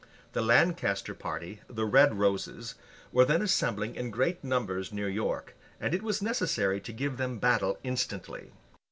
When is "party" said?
1.13-1.61